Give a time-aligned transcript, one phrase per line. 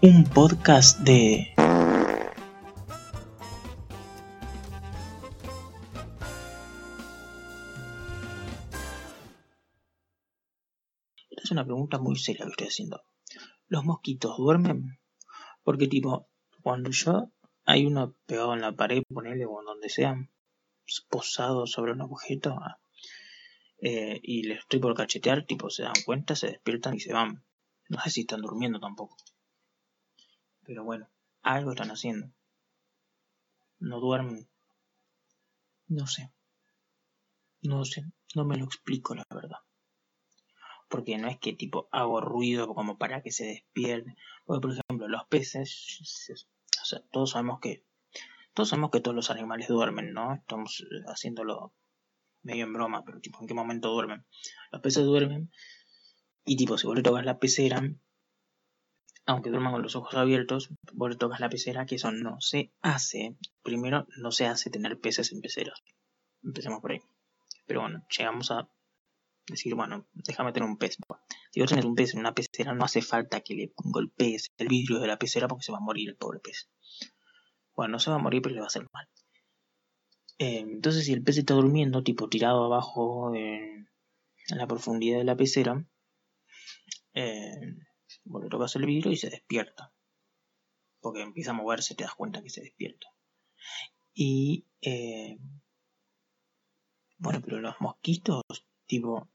[0.00, 1.54] un podcast de...
[11.30, 13.02] Esta es una pregunta muy seria que estoy haciendo.
[13.66, 15.00] ¿Los mosquitos duermen?
[15.64, 16.28] Porque tipo,
[16.62, 17.32] cuando yo
[17.64, 20.14] hay uno pegado en la pared, ponele o en donde sea,
[21.10, 22.78] posado sobre un objeto, ah,
[23.82, 27.44] eh, y les estoy por cachetear, tipo se dan cuenta, se despiertan y se van.
[27.88, 29.16] No sé si están durmiendo tampoco.
[30.68, 31.08] Pero bueno,
[31.40, 32.30] algo están haciendo.
[33.78, 34.46] No duermen.
[35.86, 36.30] No sé.
[37.62, 38.04] No sé.
[38.34, 39.60] No me lo explico, la verdad.
[40.90, 44.14] Porque no es que tipo hago ruido como para que se despierten.
[44.44, 46.36] Porque por ejemplo, los peces,
[46.82, 47.86] o sea, todos sabemos que
[48.52, 50.34] todos sabemos que todos los animales duermen, ¿no?
[50.34, 51.72] Estamos haciéndolo
[52.42, 54.26] medio en broma, pero tipo, ¿en qué momento duermen?
[54.70, 55.50] Los peces duermen
[56.44, 57.80] y tipo, si vos le tocas la pecera,
[59.28, 62.72] aunque duerman con los ojos abiertos, vos le tocas la pecera, que eso no se
[62.80, 63.36] hace.
[63.62, 65.82] Primero, no se hace tener peces en peceras.
[66.42, 67.00] Empecemos por ahí.
[67.66, 68.70] Pero bueno, llegamos a
[69.46, 70.96] decir, bueno, déjame tener un pez.
[71.50, 74.68] si vos tenés un pez en una pecera, no hace falta que le golpees el
[74.68, 76.70] vidrio de la pecera porque se va a morir el pobre pez.
[77.76, 79.08] Bueno, no se va a morir, pero le va a hacer mal.
[80.38, 83.90] Eh, entonces, si el pez está durmiendo, tipo tirado abajo en,
[84.48, 85.84] la profundidad de la pecera,
[87.12, 87.60] eh,
[88.28, 89.90] Vos le tocas el vidrio y se despierta.
[91.00, 93.08] Porque empieza a moverse, te das cuenta que se despierta.
[94.12, 94.66] Y.
[94.82, 95.38] Eh,
[97.16, 98.42] bueno, pero los mosquitos,
[98.86, 99.30] tipo.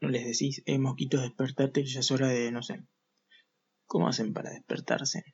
[0.00, 2.52] No les decís, eh, mosquitos, despertate, ya es hora de.
[2.52, 2.86] No sé.
[3.86, 5.24] ¿Cómo hacen para despertarse?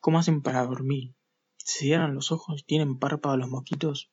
[0.00, 1.14] ¿Cómo hacen para dormir?
[1.56, 2.64] ¿Se cierran los ojos?
[2.64, 4.10] ¿Tienen párpados los mosquitos?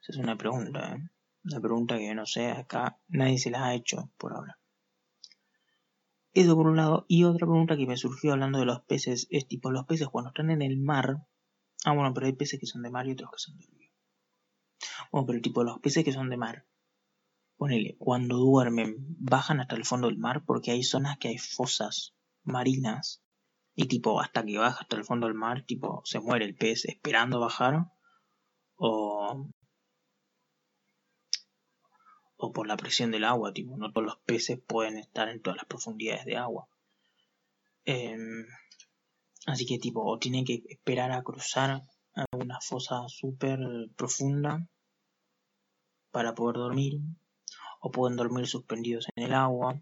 [0.00, 1.10] Esa es una pregunta, ¿eh?
[1.44, 4.61] Una pregunta que no sé, acá nadie se la ha hecho por ahora.
[6.34, 7.04] Eso por un lado.
[7.08, 10.30] Y otra pregunta que me surgió hablando de los peces es tipo, los peces cuando
[10.30, 11.26] están en el mar...
[11.84, 13.92] Ah, bueno, pero hay peces que son de mar y otros que son de río.
[15.10, 16.66] Bueno, pero tipo, los peces que son de mar,
[17.56, 22.14] ponele, cuando duermen, bajan hasta el fondo del mar porque hay zonas que hay fosas
[22.44, 23.22] marinas
[23.74, 26.84] y tipo, hasta que baja hasta el fondo del mar, tipo, se muere el pez
[26.84, 27.86] esperando bajar
[28.76, 29.48] o
[32.44, 35.58] o por la presión del agua, tipo, no todos los peces pueden estar en todas
[35.58, 36.66] las profundidades de agua.
[37.84, 38.46] Em,
[39.46, 41.82] así que tipo, o tienen que esperar a cruzar
[42.14, 43.60] alguna fosa súper
[43.96, 44.66] profunda
[46.10, 46.98] para poder dormir,
[47.80, 49.80] o pueden dormir suspendidos en el agua,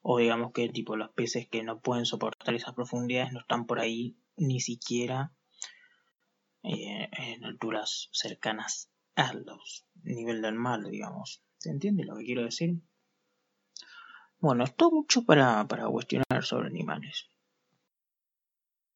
[0.00, 3.80] o digamos que tipo los peces que no pueden soportar esas profundidades no están por
[3.80, 5.32] ahí ni siquiera
[6.62, 11.42] eh, en alturas cercanas a los nivel del mar, digamos.
[11.58, 12.80] ¿Se entiende lo que quiero decir?
[14.38, 17.31] Bueno, esto mucho para, para cuestionar sobre animales.